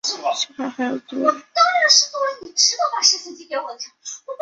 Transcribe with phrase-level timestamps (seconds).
[0.33, 1.31] 幸好还有座位